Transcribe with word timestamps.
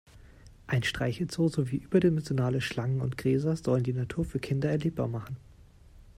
Ein 0.65 0.81
Streichelzoo 0.81 1.47
sowie 1.49 1.75
überdimensionale 1.75 2.59
Schlangen 2.59 3.01
und 3.01 3.19
Gräser 3.19 3.55
sollen 3.55 3.83
die 3.83 3.93
Natur 3.93 4.25
für 4.25 4.39
Kinder 4.39 4.67
erlebbar 4.71 5.07
machen. 5.07 5.37